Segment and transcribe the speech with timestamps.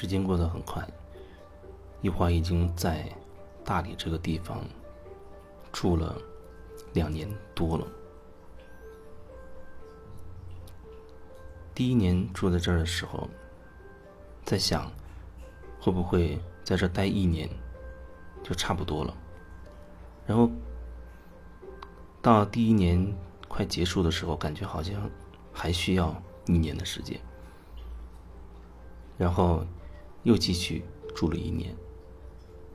[0.00, 0.82] 时间过得很快，
[2.00, 3.04] 一华已经在
[3.62, 4.64] 大理这个地方
[5.72, 6.16] 住了
[6.94, 7.86] 两年多了。
[11.74, 13.28] 第一年住在这儿的时候，
[14.42, 14.90] 在想
[15.78, 17.46] 会不会在这待一年
[18.42, 19.14] 就差不多了。
[20.26, 20.50] 然后
[22.22, 23.14] 到第一年
[23.48, 24.98] 快结束的时候，感觉好像
[25.52, 27.20] 还需要一年的时间。
[29.18, 29.62] 然后
[30.22, 30.82] 又继续
[31.14, 31.74] 住了一年。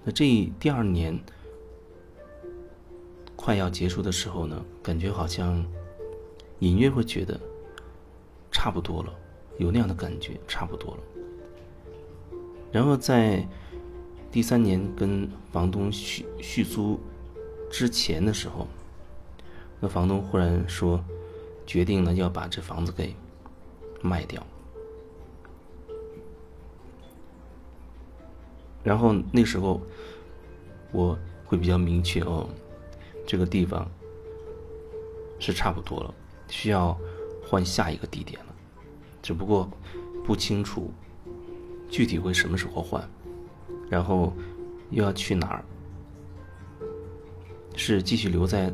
[0.03, 0.25] 那这
[0.59, 1.19] 第二年
[3.35, 5.65] 快要结束的时候呢，感觉好像
[6.59, 7.39] 隐约会觉得
[8.51, 9.13] 差不多了，
[9.57, 11.03] 有那样的感觉，差不多了。
[12.71, 13.47] 然后在
[14.31, 16.99] 第三年跟房东续续租
[17.69, 18.67] 之前的时候，
[19.79, 21.03] 那房东忽然说，
[21.65, 23.15] 决定呢要把这房子给
[24.01, 24.45] 卖掉。
[28.85, 29.81] 然后那时候，
[30.91, 32.47] 我会比较明确哦，
[33.25, 33.89] 这个地方
[35.39, 36.13] 是差不多了，
[36.49, 36.95] 需要
[37.43, 38.55] 换下一个地点了，
[39.23, 39.67] 只不过
[40.23, 40.93] 不清楚
[41.89, 43.03] 具体会什么时候换，
[43.89, 44.31] 然后
[44.91, 45.65] 又要去哪儿，
[47.75, 48.71] 是继续留在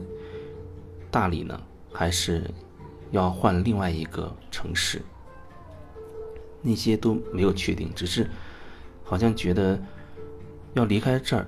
[1.09, 1.57] 大理呢，
[1.93, 2.43] 还是
[3.11, 5.01] 要换另外一个城市？
[6.61, 8.29] 那些都没有确定，只是
[9.05, 9.81] 好像觉得。
[10.73, 11.45] 要离开这儿，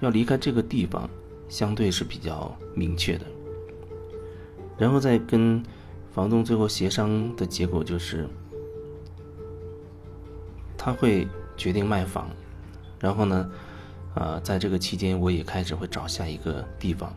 [0.00, 1.08] 要离开这个地方，
[1.48, 3.26] 相对是比较明确的。
[4.78, 5.62] 然后再跟
[6.10, 8.28] 房东最后协商的结果就是，
[10.76, 12.28] 他会决定卖房。
[13.00, 13.50] 然后呢，
[14.14, 17.12] 啊，在这个期间，我也开始会找下一个地方。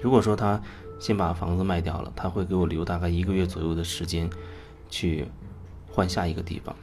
[0.00, 0.60] 如果说他
[0.98, 4.28] 先把房子卖掉了，他会给我留大概一个月左右的时间，
[4.90, 5.26] 去
[5.90, 6.74] 换下一个地方。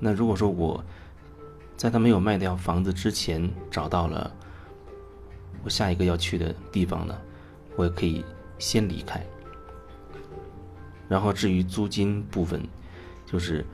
[0.00, 0.82] 那如果说我，
[1.82, 4.32] 在他没有卖掉房子之前，找到了
[5.64, 7.18] 我下一个要去的地方呢，
[7.74, 8.24] 我也可以
[8.56, 9.20] 先离开。
[11.08, 12.62] 然后至于租金部分，
[13.26, 13.66] 就是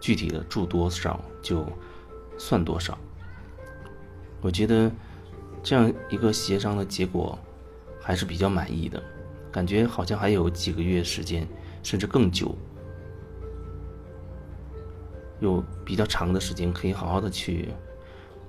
[0.00, 1.66] 具体的住多少就
[2.38, 2.96] 算多少。
[4.40, 4.90] 我觉得
[5.62, 7.38] 这样一个协商的结果
[8.00, 9.02] 还是比较满意的，
[9.52, 11.46] 感觉好像还有几个月时间，
[11.82, 12.56] 甚至更久。
[15.40, 17.68] 有比较长的时间可以好好的去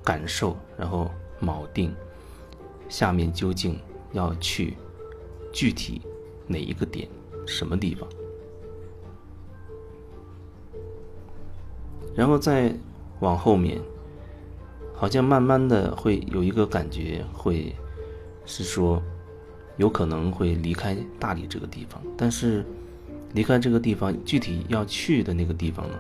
[0.04, 1.12] 感受，然后
[1.42, 1.94] 锚定
[2.88, 3.78] 下面究竟
[4.14, 4.78] 要去
[5.52, 6.02] 具体
[6.48, 7.08] 哪一个点，
[7.46, 8.08] 什么地方，
[12.16, 12.74] 然后再
[13.20, 13.82] 往后面，
[14.94, 17.76] 好像慢慢的会有一个感觉，会
[18.46, 19.04] 是说
[19.76, 22.66] 有可能会离开大理这个地方，但是
[23.34, 26.00] 离开这个地方具体要去的那个地方呢？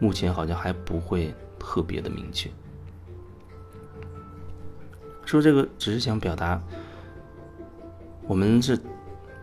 [0.00, 2.48] 目前好像还不会特别的明确。
[5.24, 6.62] 说这个只是想表达，
[8.26, 8.78] 我们是，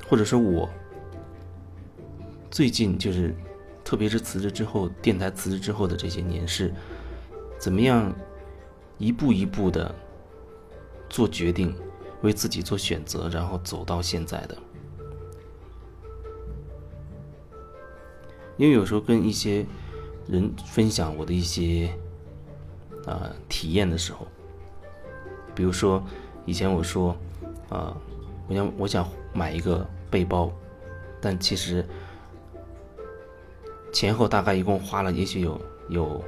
[0.08, 0.70] 或者说我
[2.50, 3.36] 最近就是，
[3.84, 6.74] 特别是辞职之后，电台辞职之后的这些年是，
[7.60, 8.12] 怎么样
[8.98, 9.94] 一步一步的
[11.10, 11.76] 做决定，
[12.22, 14.58] 为自己做选择，然后走到现在的。
[18.58, 19.66] 因为有时候跟一些。
[20.28, 21.90] 人分享我的一些
[23.06, 24.28] 啊体验的时候，
[25.54, 26.04] 比如说
[26.46, 27.16] 以前我说
[27.70, 27.96] 啊，
[28.48, 30.52] 我想我想买一个背包，
[31.22, 31.86] 但其实
[33.94, 36.24] 前后大概一共花了也许有有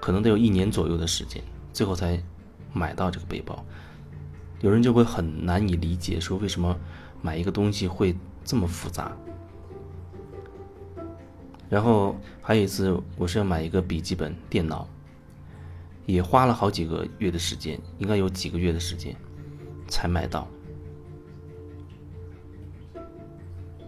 [0.00, 1.42] 可能得有一年左右的时间，
[1.72, 2.22] 最后才
[2.72, 3.64] 买到这个背包。
[4.60, 6.76] 有人就会很难以理解，说为什么
[7.20, 9.10] 买一个东西会这么复杂。
[11.72, 14.86] 然后还有一次，我是要买一个笔记本电脑，
[16.04, 19.16] 也花了好几个月的时间，应该有几个月的时间
[19.88, 20.46] 才买到。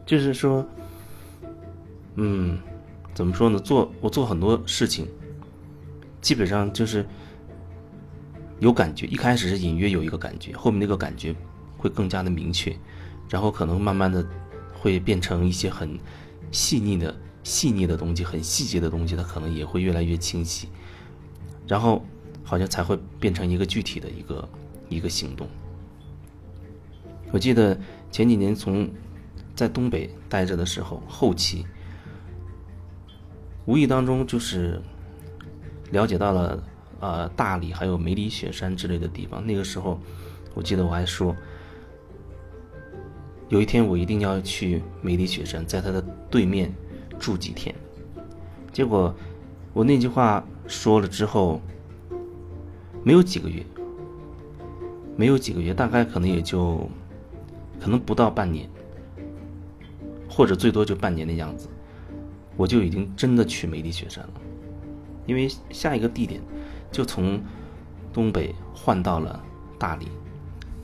[0.07, 0.67] 就是说，
[2.15, 2.59] 嗯，
[3.13, 3.59] 怎么说呢？
[3.59, 5.07] 做我做很多事情，
[6.23, 7.05] 基本上就是
[8.61, 9.05] 有感觉。
[9.09, 11.37] 一开始是隐约有一个感觉，后面那个感觉
[11.77, 12.75] 会更加的明确，
[13.29, 14.27] 然后可能慢慢的
[14.73, 15.99] 会变成一些很
[16.51, 17.15] 细腻的。
[17.45, 20.67] 细腻的东西，很细节的东西，它可能也会越来越清晰，
[21.69, 22.03] 然后
[22.43, 24.49] 好像才会变成一个具体的一个
[24.89, 25.47] 一个行动。
[27.31, 27.79] 我记得
[28.11, 28.91] 前几年从
[29.55, 31.67] 在东北待着的时候，后期
[33.67, 34.81] 无意当中就是
[35.91, 36.65] 了解到了
[37.01, 39.47] 呃大理还有梅里雪山之类的地方。
[39.47, 40.01] 那个时候，
[40.55, 41.37] 我记得我还说，
[43.51, 46.01] 有一天我一定要去梅里雪山，在它的
[46.31, 46.73] 对面。
[47.19, 47.75] 住几天，
[48.73, 49.15] 结果
[49.73, 51.61] 我那句话说了之后，
[53.03, 53.65] 没有几个月，
[55.17, 56.89] 没有几个月，大概可能也就，
[57.81, 58.69] 可能不到半年，
[60.29, 61.69] 或者最多就半年的样子，
[62.57, 64.33] 我就已经真的去梅里雪山了，
[65.27, 66.41] 因为下一个地点
[66.91, 67.41] 就从
[68.13, 69.43] 东北换到了
[69.79, 70.09] 大理，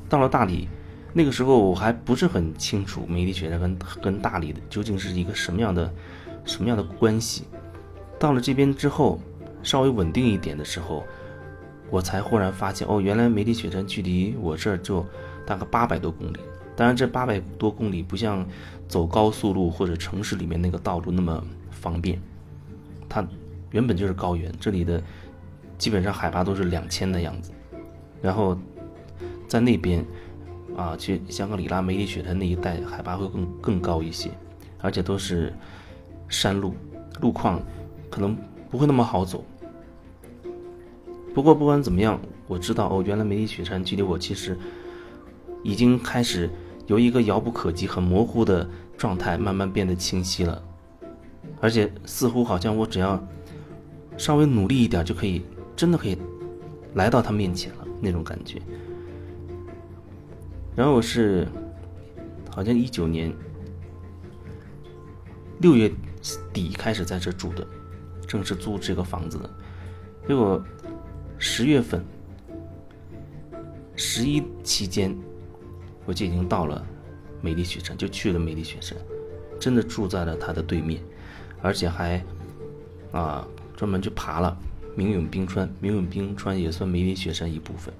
[0.09, 0.69] 到了大理，
[1.13, 5.93] 那个时候我还不是很清楚梅里雪山跟跟大理的究竟是一个什么样的
[6.51, 7.45] 什么样的关系，
[8.19, 9.19] 到了这边之后。
[9.63, 11.05] 稍微稳定一点的时候，
[11.91, 15.05] 我才忽然发现，哦，原来梅里雪山距离我这儿就
[15.47, 16.41] 大概八百多公里。
[16.75, 18.43] 当然，这八百多公里不像
[18.89, 22.19] 走高速路或者城市里面那个道路那么方便。
[23.07, 23.23] 它
[23.71, 25.03] 原本就是高原，这里的
[25.77, 27.53] 基本上海拔都是两千的样子。
[28.23, 28.59] 然后
[29.47, 30.03] 在那边
[30.75, 34.31] 啊，去香格里拉梅里雪山那一带，海拔会更更高一些，
[34.81, 35.53] 而且都是
[36.31, 36.73] 山路，
[37.21, 37.61] 路况
[38.09, 38.35] 可能。
[38.71, 39.45] 不会那么好走。
[41.35, 44.57] 不过不管怎么样，我知道哦，原来梅里雪山距离我其实
[45.65, 46.49] 已经开始
[46.87, 50.63] 由一个遥不可及、很模糊的状态，慢慢变得清晰了。
[51.61, 53.21] 而且似乎好像我只要
[54.17, 55.43] 稍微努力一点，就可以
[55.75, 56.17] 真的可以
[56.95, 58.63] 来到他面前了那种感觉。
[60.77, 61.45] 然后我是
[62.55, 63.35] 好像一九年
[65.59, 65.91] 六月
[66.53, 67.67] 底开始在这住的。
[68.27, 69.51] 正是租这个房子的，
[70.29, 70.65] 结果
[71.37, 72.01] 十月份、
[73.97, 75.19] 十一期间，
[76.05, 76.87] 我就已经到了
[77.41, 78.97] 美丽雪山，就去了美丽雪山，
[79.59, 81.03] 真的住在了它的对面，
[81.61, 82.25] 而且还
[83.11, 83.45] 啊
[83.77, 84.57] 专门去爬了
[84.95, 87.93] 明永冰川，明永冰川也算美丽雪山一部分，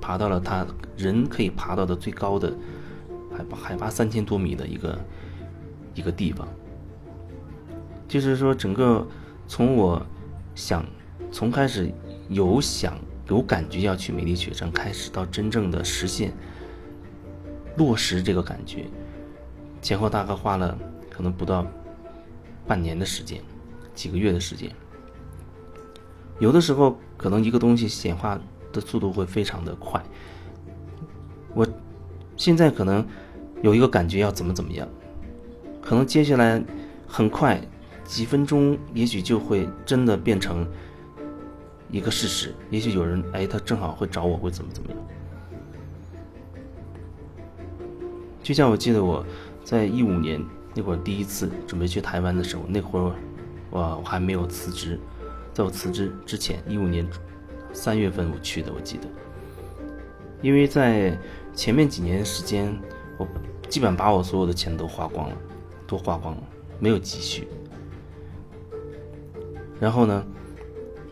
[0.00, 0.66] 爬到了它
[0.96, 2.52] 人可以爬到的最高的
[3.36, 4.98] 海拔海拔三千多米的一个
[5.94, 6.46] 一个地方。
[8.06, 9.06] 就是说，整个
[9.48, 10.00] 从我
[10.54, 10.84] 想
[11.32, 11.92] 从开始
[12.28, 12.96] 有想
[13.28, 16.32] 有感觉要去美丽雪山开始，到真正的实现
[17.76, 18.86] 落实这个感觉，
[19.82, 20.78] 前后大概花了
[21.10, 21.66] 可能不到
[22.68, 23.42] 半年的时间，
[23.94, 24.70] 几个月的时间。
[26.38, 28.38] 有的时候可能一个东西显化
[28.72, 30.00] 的速度会非常的快，
[31.54, 31.66] 我
[32.36, 33.04] 现在可能
[33.64, 34.86] 有一个感觉要怎么怎么样，
[35.80, 36.62] 可能接下来
[37.08, 37.58] 很快。
[38.04, 40.68] 几分钟，也许就会真的变成
[41.90, 42.54] 一个事实。
[42.68, 44.98] 也许有人，哎，他正好会找我，会怎么怎么样。
[48.42, 49.24] 就像我记得我
[49.64, 50.38] 在一五年
[50.74, 53.10] 那会儿第一次准备去台湾的时候，那会儿
[53.70, 55.00] 我我还没有辞职，
[55.54, 57.08] 在我辞职之前，一五年
[57.72, 59.08] 三月份我去的，我记得。
[60.42, 61.18] 因为在
[61.54, 62.78] 前面几年时间，
[63.16, 63.26] 我
[63.68, 65.36] 基本把我所有的钱都花光了，
[65.86, 66.42] 都花光了，
[66.78, 67.48] 没有积蓄。
[69.80, 70.24] 然后呢，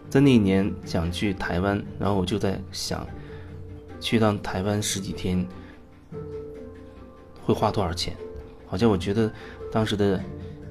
[0.08, 3.06] 在那一年想去台湾，然后我就在想，
[4.00, 5.46] 去趟台湾十几天
[7.42, 8.16] 会花多少钱？
[8.66, 9.30] 好像我觉得
[9.70, 10.22] 当时的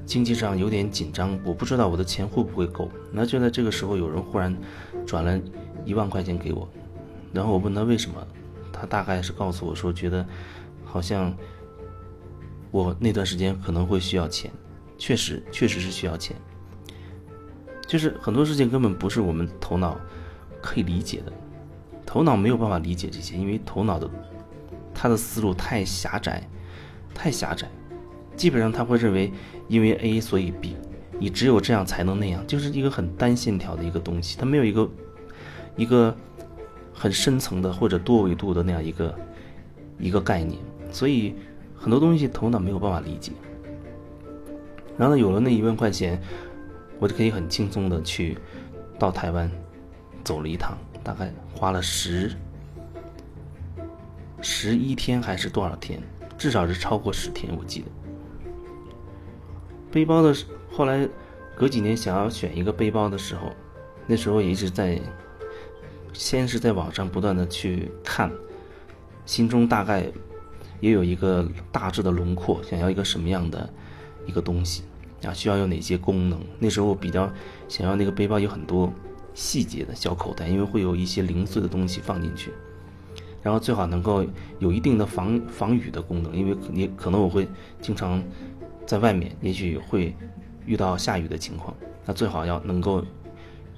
[0.05, 2.89] 经济上有点紧张，我不知道我的钱会不会够。
[3.11, 4.55] 那就在这个时候，有人忽然
[5.05, 5.39] 转了
[5.85, 6.67] 一万块钱给我，
[7.33, 8.25] 然后我问他为什么，
[8.71, 10.25] 他大概是告诉我说，觉得
[10.83, 11.31] 好像
[12.71, 14.49] 我那段时间可能会需要钱，
[14.97, 16.35] 确实，确实是需要钱。
[17.85, 19.99] 就是很多事情根本不是我们头脑
[20.61, 21.33] 可以理解的，
[22.05, 24.09] 头脑没有办法理解这些，因为头脑的
[24.93, 26.47] 他的思路太狭窄，
[27.13, 27.69] 太狭窄，
[28.37, 29.29] 基本上他会认为
[29.67, 30.77] 因为 A 所以 B，
[31.19, 34.89] 你只有这样才能那样，就是一个很单线条的一个东西，它没有一个
[35.75, 36.15] 一个
[36.93, 39.19] 很深层的或者多维度的那样一个
[39.99, 40.57] 一个概念，
[40.91, 41.35] 所以
[41.81, 43.33] 很多东西头脑没有办法理解。
[44.97, 46.21] 然后呢，有了那一万块钱。
[46.99, 48.37] 我就可以很轻松的去
[48.99, 49.49] 到台湾
[50.23, 52.31] 走了一趟，大概花了十
[54.39, 55.99] 十一天还是多少天？
[56.37, 57.87] 至少是超过十天，我记得。
[59.91, 60.31] 背包的
[60.71, 61.09] 后来
[61.55, 63.51] 隔几年想要选一个背包的时候，
[64.05, 65.01] 那时候也一直在
[66.13, 68.31] 先是在网上不断的去看，
[69.25, 70.05] 心中大概
[70.81, 73.71] 也有一个大致的轮廓，想要一个什么样的
[74.25, 74.83] 一个东西。
[75.23, 76.39] 啊，需要有哪些功能？
[76.57, 77.31] 那时候比较
[77.69, 78.91] 想要那个背包有很多
[79.35, 82.51] 细节的小口袋，因为会有一些零碎的东西放进去。
[83.43, 84.25] 然后最好能够
[84.57, 87.47] 有一定的防防雨的功能，因为你可能我会
[87.79, 88.23] 经常
[88.85, 90.15] 在外面，也许会
[90.65, 93.03] 遇到下雨的情况，那最好要能够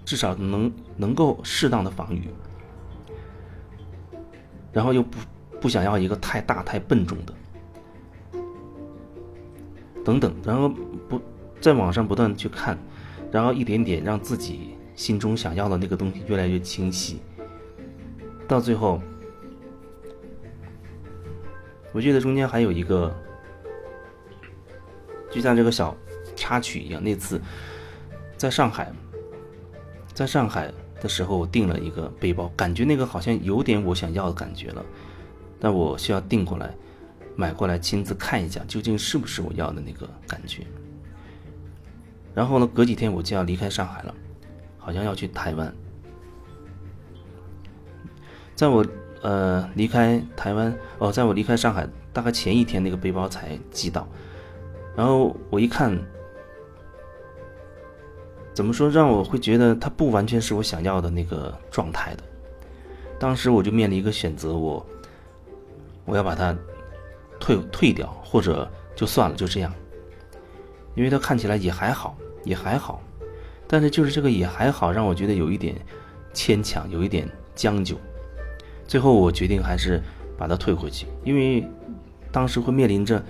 [0.06, 2.30] 至少能能够适当的防雨。
[4.72, 5.18] 然后又不
[5.64, 7.34] 不想要一个太大太笨重的，
[10.04, 10.68] 等等，然后
[11.08, 11.22] 不。
[11.62, 12.78] 在网上不断去看，
[13.32, 17.22] 然后一点点让自己心中想要的那个东西越来越清晰，
[18.50, 19.02] 到最后，
[21.94, 23.16] 我记得中间还有一个，
[25.32, 25.96] 就像这个小
[26.36, 27.42] 插曲一样，那次
[28.36, 28.92] 在上海，
[30.14, 34.86] 在上海的时候，我订了一个背包，感觉那个好像有点我想要的感觉了，
[35.64, 36.70] 但我需要订过来。
[37.36, 40.62] 买过来亲自看一下，究竟是不是我要的那个感觉。
[42.32, 44.14] 然后呢，隔几天我就要离开上海了，
[44.78, 45.74] 好像要去台湾。
[48.54, 48.86] 在我
[49.24, 54.08] 呃离开台湾哦，在我离开上海大概前一天，那个背包才寄到。
[54.96, 55.98] 然后我一看，
[58.54, 62.24] 怎么说让我会觉得它不完全是我想要的那个状态的。
[63.18, 64.86] 当时我就面临一个选择，我
[66.06, 66.56] 我要把它。
[67.40, 69.74] 退退掉，或者就算了，就这样，
[70.96, 73.02] 因为它看起来也还好，也还好，
[73.68, 75.76] 但是就是这个也还好，让我觉得有一点
[76.34, 77.98] 牵强，有一点将就。
[78.88, 80.02] 最后我决定还是
[80.38, 81.68] 把它退回去，因为
[82.32, 83.22] 当时会面临着，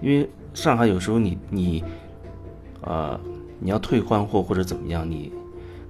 [0.00, 1.84] 因为上海有时候你你，
[2.80, 3.20] 呃，
[3.60, 5.32] 你要退换货或者怎么样，你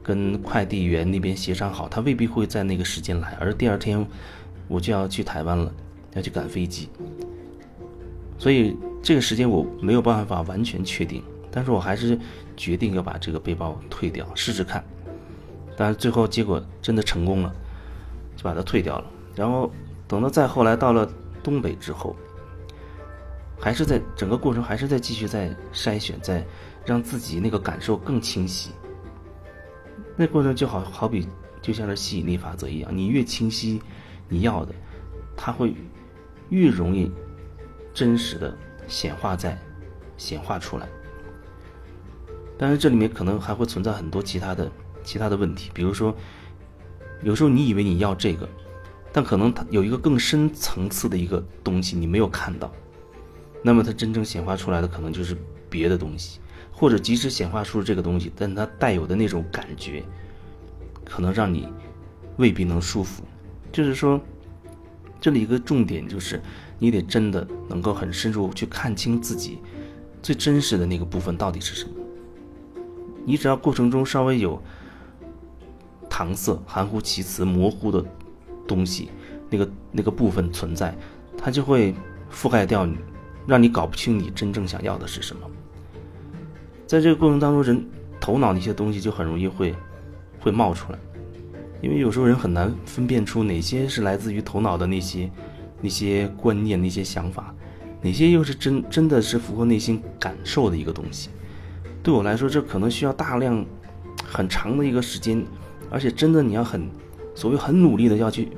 [0.03, 4.07] 跟快递员那边协商好，他未必会在那个时间来，而第二天
[4.69, 5.73] 我就要去台湾了，
[6.15, 6.89] 要去赶飞机。
[8.39, 12.19] 所以这个时间我没有办法完全确定，但是我还是
[12.57, 14.85] 决定要把这个背包退掉试试看。
[15.77, 17.55] 但是最后结果真的成功了，
[18.37, 19.11] 就把它退掉了。
[19.35, 19.71] 然后
[20.07, 21.11] 等到再后来到了
[21.43, 22.15] 东北之后，
[23.59, 26.45] 还是在整个过程还是在继续在筛选，在
[26.85, 28.71] 让自己那个感受更清晰。
[30.17, 31.27] 那过程就好好比
[31.63, 33.81] 就像是吸引力法则一样，你越清晰
[34.29, 34.75] 你要的，
[35.37, 35.75] 它会
[36.51, 37.11] 越容易。
[37.93, 39.59] 真实的显化在
[40.17, 40.89] 显化出来，
[42.57, 44.71] 但是这里面可能还会存在很多其他的
[45.03, 46.15] 其他的问题，比如说，
[47.21, 48.49] 有时候你以为你要这个，
[49.13, 52.73] 但可能它有一个更深层次的一个东西你没有看到，
[53.61, 55.37] 那么它真正显化出来的可能就是
[55.69, 56.39] 别的东西，
[56.71, 60.05] 或者即使显化出了这个东西，但它带有的那种感觉，
[61.05, 61.69] 可能让你
[62.37, 63.25] 未必能舒服。
[63.73, 64.19] 就是说，
[65.21, 66.41] 这里一个重点就是。
[66.83, 69.59] 你得真的能够很深入去看清自己
[70.23, 71.91] 最真实的那个部分到底是什么。
[73.27, 74.59] 你只要过程中稍微有
[76.09, 78.03] 搪塞、含糊其辞、模糊的
[78.67, 79.11] 东西，
[79.51, 80.97] 那个那个部分存在，
[81.37, 81.95] 它就会
[82.33, 82.97] 覆盖掉你，
[83.47, 85.43] 让你搞不清你真正想要的是什么。
[86.87, 87.87] 在这个过程当中，人
[88.19, 89.75] 头脑那些东西就很容易会
[90.41, 90.99] 会冒出来，
[91.83, 95.31] 因为有时候人很难分辨出哪些是来自于头脑的那些。
[95.83, 97.55] 那些观念、那些想法，
[98.03, 101.31] 哪些又是真真的是符合内心感受的一个东西？
[102.03, 103.65] 对我来说，这可能需要大量、
[104.23, 105.43] 很长的一个时间，
[105.91, 106.87] 而且真的你要很
[107.35, 108.51] 所谓很努力的要去，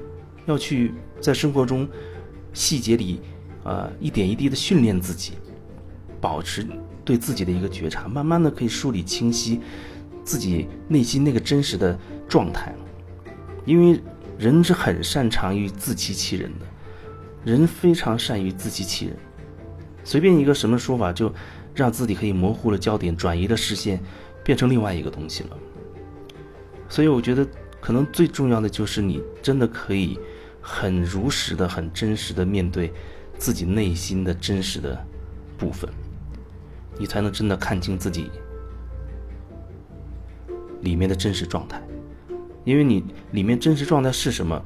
[0.46, 1.88] 要去在生活中
[2.52, 3.20] 细节里，
[3.62, 5.34] 呃，一点一滴的训练自己，
[6.20, 6.66] 保持
[7.04, 9.60] 对自己的一个觉察，慢慢的可以梳理清晰
[10.24, 11.96] 自己内心那个真实的
[12.28, 12.74] 状态。
[13.64, 14.00] 因为
[14.38, 16.66] 人是很擅长于自欺欺人的。
[17.44, 19.16] 人非常善于自欺欺人，
[20.04, 21.34] 随便一个什么说法，就
[21.74, 24.00] 让自己可以模糊了焦点，转移了视线，
[24.44, 25.58] 变成另外一个东西了。
[26.88, 27.44] 所以我觉得，
[27.80, 30.16] 可能最重要的就是你真的可以
[30.60, 32.92] 很如实的、很真实的面对
[33.38, 35.04] 自己内心的真实的
[35.58, 35.90] 部分，
[36.96, 38.30] 你才能真的看清自己
[40.82, 41.82] 里面的真实状态。
[42.64, 44.62] 因为你里面真实状态是什么，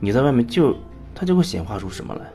[0.00, 0.76] 你在外面就。
[1.20, 2.30] 它就会显化出什么来。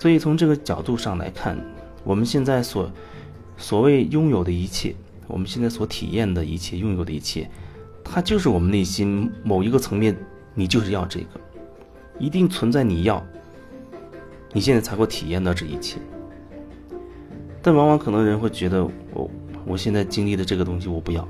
[0.00, 1.56] 所以从这个角度上来看，
[2.02, 2.90] 我们现在所
[3.56, 4.96] 所谓拥有的一切，
[5.28, 7.48] 我们现在所体验的一切，拥有的一切，
[8.02, 10.16] 它就是我们内心某一个层面，
[10.54, 11.40] 你就是要这个，
[12.18, 13.24] 一定存在你要，
[14.52, 16.00] 你现在才会体验到这一切。
[17.62, 19.30] 但往往可能人会觉得，我
[19.64, 21.28] 我现在经历的这个东西我不要，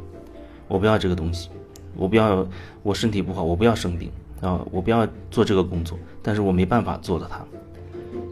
[0.67, 1.51] 我不要这个东西，
[1.97, 2.47] 我不要
[2.83, 4.11] 我身体不好，我不要生病。
[4.43, 7.43] 啊，我不要做这个工作，但是我没办法做的它，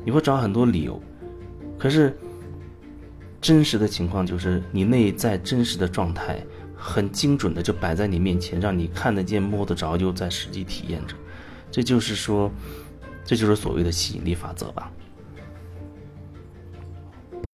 [0.04, 1.00] 你会找很多理由，
[1.78, 2.14] 可是
[3.40, 6.44] 真实的情况就是你内在真实的状态
[6.76, 11.16] 很精准的就摆在你面前，让你看得见、摸得着，又在实际体验着，
[11.70, 12.52] 这就是说，
[13.24, 14.92] 这就是所谓的吸引力法则吧。